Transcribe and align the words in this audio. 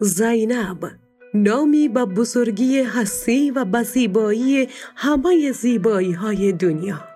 زینب 0.00 0.90
نامی 1.34 1.88
به 1.88 2.04
بزرگی 2.04 2.80
هستی 2.80 3.50
و 3.50 3.64
به 3.64 3.82
زیبایی 3.82 4.68
همه 4.96 5.52
زیبایی 5.52 6.12
های 6.12 6.52
دنیا 6.52 7.14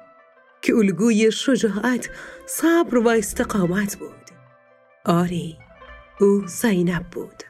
که 0.62 0.74
الگوی 0.74 1.32
شجاعت، 1.32 2.10
صبر 2.46 2.98
و 2.98 3.08
استقامت 3.08 3.96
بود. 3.96 4.10
آری، 5.04 5.56
او 6.20 6.42
زینب 6.46 7.06
بود. 7.10 7.42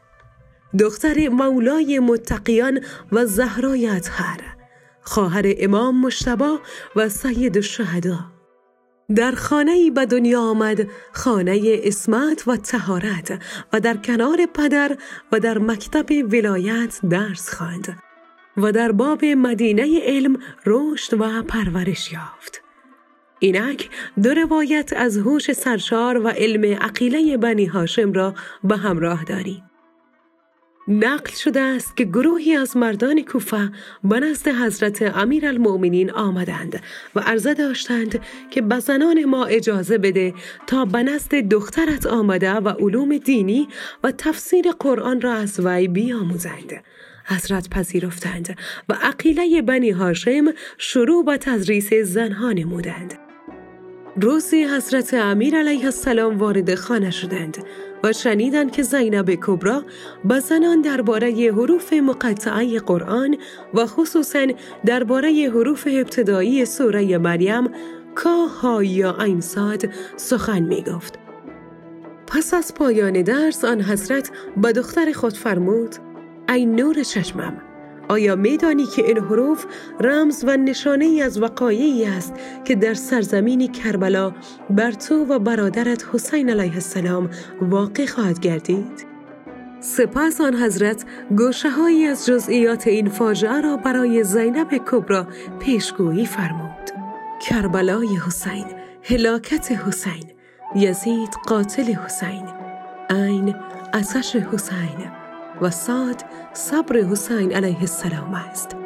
دختر 0.79 1.29
مولای 1.29 1.98
متقیان 1.98 2.80
و 3.12 3.27
زهرای 3.27 3.88
اطهر، 3.88 4.41
خواهر 5.02 5.45
امام 5.59 6.01
مشتبا 6.01 6.60
و 6.97 7.09
سید 7.09 7.56
الشهدا. 7.56 8.38
در 9.14 9.32
خانه 9.32 9.90
به 9.90 10.06
دنیا 10.06 10.41
آمد 10.41 10.86
خانه 11.12 11.80
اسمت 11.84 12.48
و 12.48 12.56
تهارت 12.56 13.42
و 13.73 13.80
در 13.80 13.96
کنار 13.96 14.46
پدر 14.55 14.96
و 15.33 15.41
در 15.41 15.59
مکتب 15.59 16.06
ولایت 16.33 17.00
درس 17.10 17.55
خواند 17.55 17.98
و 18.56 18.73
در 18.73 18.92
باب 18.92 19.24
مدینه 19.24 20.00
علم 20.02 20.36
رشد 20.66 21.20
و 21.20 21.42
پرورش 21.42 22.12
یافت. 22.12 22.62
اینک 23.38 23.91
دو 24.23 24.34
روایت 24.34 24.92
از 24.97 25.19
هوش 25.19 25.52
سرشار 25.52 26.19
و 26.19 26.28
علم 26.28 26.78
عقیله 26.80 27.36
بنی 27.36 27.66
هاشم 27.66 28.12
را 28.12 28.34
به 28.64 28.77
همراه 28.77 29.25
داریم. 29.25 29.67
نقل 30.88 31.30
شده 31.30 31.60
است 31.60 31.97
که 31.97 32.05
گروهی 32.05 32.56
از 32.56 32.77
مردان 32.77 33.23
کوفه 33.23 33.70
به 34.05 34.20
نزد 34.20 34.48
حضرت 34.48 35.02
امیر 35.02 35.47
المؤمنین 35.47 36.11
آمدند 36.11 36.83
و 37.14 37.20
عرضه 37.20 37.55
داشتند 37.55 38.20
که 38.51 38.62
به 38.62 38.80
ما 39.27 39.45
اجازه 39.45 39.98
بده 39.98 40.34
تا 40.66 40.84
به 40.84 41.02
نزد 41.02 41.34
دخترت 41.34 42.06
آمده 42.06 42.52
و 42.52 42.69
علوم 42.69 43.16
دینی 43.19 43.69
و 44.05 44.12
تفسیر 44.12 44.70
قرآن 44.70 45.20
را 45.20 45.33
از 45.33 45.61
وی 45.61 45.89
بیاموزند. 45.89 46.72
حضرت 47.25 47.70
پذیرفتند 47.70 48.59
و 48.89 48.97
عقیله 49.03 49.62
بنی 49.62 49.91
هاشم 49.91 50.44
شروع 50.78 51.25
به 51.25 51.36
تدریس 51.36 51.94
زنها 51.94 52.53
نمودند. 52.53 53.28
روزی 54.22 54.64
حضرت 54.64 55.14
امیر 55.14 55.56
علیه 55.56 55.84
السلام 55.84 56.38
وارد 56.38 56.74
خانه 56.74 57.11
شدند 57.11 57.58
و 58.05 58.12
شنیدند 58.12 58.72
که 58.72 58.83
زینب 58.83 59.34
کبرا 59.34 59.84
به 60.25 60.41
زنان 60.41 60.80
درباره 60.80 61.30
حروف 61.30 61.92
مقطعه 61.92 62.78
قرآن 62.78 63.36
و 63.75 63.86
خصوصا 63.86 64.47
درباره 64.86 65.50
حروف 65.55 65.88
ابتدایی 65.91 66.64
سوره 66.64 67.19
مریم 67.19 67.69
کا 68.14 68.47
ها 68.47 68.83
یا 68.83 69.22
این 69.22 69.41
ساد 69.41 69.88
سخن 70.16 70.62
می 70.62 70.82
گفت. 70.82 71.19
پس 72.27 72.55
از 72.55 72.75
پایان 72.75 73.22
درس 73.22 73.64
آن 73.64 73.82
حضرت 73.82 74.30
به 74.56 74.72
دختر 74.72 75.12
خود 75.12 75.36
فرمود 75.36 75.94
ای 76.48 76.66
نور 76.66 77.03
چشمم 77.03 77.67
آیا 78.09 78.37
میدانی 78.37 78.87
که 78.87 79.06
این 79.06 79.19
حروف 79.19 79.64
رمز 80.01 80.45
و 80.47 80.56
نشانه 80.56 81.05
ای 81.05 81.23
از 81.23 81.42
وقایعی 81.42 82.05
است 82.05 82.34
که 82.65 82.75
در 82.75 82.95
سرزمین 82.95 83.73
کربلا 83.73 84.33
بر 84.70 84.92
تو 84.92 85.15
و 85.15 85.39
برادرت 85.39 86.05
حسین 86.12 86.50
علیه 86.50 86.75
السلام 86.75 87.31
واقع 87.61 88.06
خواهد 88.06 88.41
گردید؟ 88.41 89.06
سپس 89.81 90.41
آن 90.41 90.55
حضرت 90.55 91.05
گوشه 91.37 91.70
هایی 91.70 92.05
از 92.05 92.27
جزئیات 92.27 92.87
این 92.87 93.09
فاجعه 93.09 93.61
را 93.61 93.77
برای 93.77 94.25
زینب 94.25 94.69
کبرا 94.91 95.27
پیشگویی 95.61 96.27
فرمود. 96.27 96.91
کربلای 97.43 98.09
حسین، 98.27 98.67
هلاکت 99.03 99.72
حسین، 99.72 100.25
یزید 100.77 101.34
قاتل 101.47 101.93
حسین، 101.93 102.45
عین 103.11 103.55
اتش 103.95 104.37
حسین 104.37 105.28
و 105.62 105.70
ساد 105.70 106.25
صبر 106.53 106.97
حسین 106.97 107.53
علیه 107.53 107.81
السلام 107.81 108.34
است. 108.34 108.77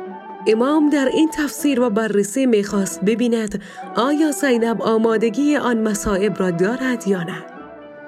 امام 0.47 0.91
در 0.91 1.09
این 1.13 1.31
تفسیر 1.35 1.81
و 1.81 1.91
بررسی 1.91 2.47
می‌خواست 2.47 3.05
ببیند 3.05 3.63
آیا 3.97 4.31
زینب 4.31 4.83
آمادگی 4.83 5.57
آن 5.57 5.79
مصائب 5.79 6.41
را 6.41 6.51
دارد 6.51 7.09
یا 7.09 7.23
نه. 7.23 7.45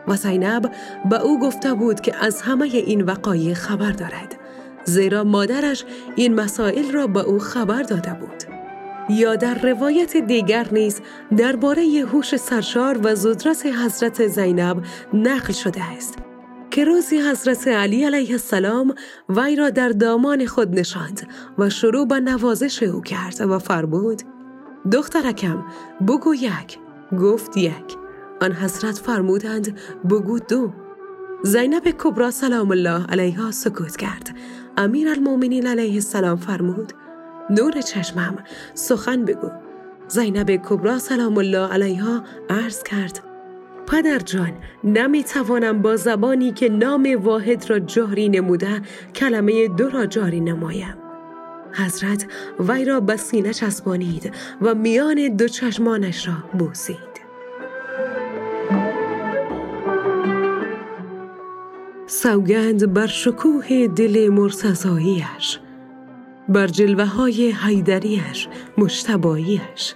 و 0.08 0.16
زینب 0.16 0.70
به 1.10 1.22
او 1.22 1.40
گفته 1.40 1.74
بود 1.74 2.00
که 2.00 2.24
از 2.24 2.42
همه 2.42 2.64
این 2.64 3.02
وقایع 3.02 3.54
خبر 3.54 3.90
دارد. 3.90 4.36
زیرا 4.84 5.24
مادرش 5.24 5.84
این 6.16 6.34
مسائل 6.34 6.92
را 6.92 7.06
به 7.06 7.20
او 7.20 7.38
خبر 7.38 7.82
داده 7.82 8.14
بود. 8.14 8.44
یا 9.08 9.36
در 9.36 9.54
روایت 9.54 10.16
دیگر 10.16 10.66
نیز 10.72 11.00
درباره 11.36 11.82
هوش 12.12 12.36
سرشار 12.36 13.00
و 13.02 13.14
زدرت 13.14 13.66
حضرت 13.66 14.26
زینب 14.26 14.82
نقل 15.14 15.52
شده 15.52 15.80
است 15.96 16.23
که 16.74 16.84
روزی 16.84 17.20
حضرت 17.20 17.68
علی 17.68 18.04
علیه 18.04 18.30
السلام 18.30 18.94
وی 19.28 19.56
را 19.56 19.70
در 19.70 19.88
دامان 19.88 20.46
خود 20.46 20.78
نشاند 20.78 21.28
و 21.58 21.70
شروع 21.70 22.06
به 22.06 22.20
نوازش 22.20 22.82
او 22.82 23.00
کرد 23.00 23.40
و 23.40 23.58
فرمود 23.58 24.22
دخترکم 24.92 25.64
بگو 26.08 26.34
یک. 26.34 26.78
گفت 27.20 27.56
یک. 27.56 27.96
آن 28.40 28.52
حضرت 28.52 28.98
فرمودند 28.98 29.78
بگو 30.10 30.38
دو. 30.38 30.72
زینب 31.42 31.90
کبرا 31.90 32.30
سلام 32.30 32.70
الله 32.70 33.06
علیها 33.06 33.50
سکوت 33.50 33.96
کرد. 33.96 34.36
امیر 34.76 35.08
المومنین 35.08 35.66
علیه 35.66 35.94
السلام 35.94 36.36
فرمود 36.36 36.92
نور 37.50 37.80
چشمم 37.80 38.36
سخن 38.74 39.24
بگو. 39.24 39.50
زینب 40.08 40.56
کبرا 40.56 40.98
سلام 40.98 41.38
الله 41.38 41.68
علیها 41.72 42.22
عرض 42.50 42.82
کرد 42.82 43.33
پدر 43.86 44.18
جان 44.18 44.52
نمی 44.84 45.24
توانم 45.24 45.82
با 45.82 45.96
زبانی 45.96 46.52
که 46.52 46.68
نام 46.68 47.16
واحد 47.22 47.70
را 47.70 47.78
جاری 47.78 48.28
نموده 48.28 48.82
کلمه 49.14 49.68
دو 49.68 49.90
را 49.90 50.06
جاری 50.06 50.40
نمایم. 50.40 50.96
حضرت 51.72 52.26
وی 52.60 52.84
را 52.84 53.00
به 53.00 53.16
سینه 53.16 53.52
چسبانید 53.52 54.32
و 54.62 54.74
میان 54.74 55.36
دو 55.36 55.48
چشمانش 55.48 56.28
را 56.28 56.34
بوسید. 56.58 57.14
سوگند 62.06 62.92
بر 62.92 63.06
شکوه 63.06 63.86
دل 63.86 64.28
مرسزاییش 64.28 65.58
بر 66.48 66.66
جلوه 66.66 67.04
های 67.04 67.50
حیدریش 67.50 68.48
مشتباییش 68.78 69.94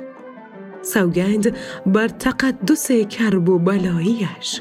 سوگند 0.95 1.57
بر 1.87 2.09
تقدس 2.09 2.93
کرب 2.93 3.49
و 3.49 3.59
بلاییش 3.59 4.61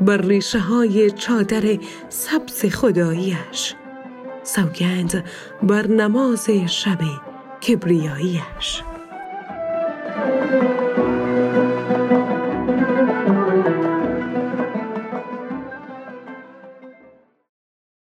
بر 0.00 0.16
ریشه 0.16 0.58
های 0.58 1.10
چادر 1.10 1.78
سبز 2.08 2.64
خداییش. 2.64 3.74
سوگند 4.42 5.24
بر 5.62 5.86
نماز 5.86 6.50
شب 6.50 6.98
کبریاییش. 7.68 8.82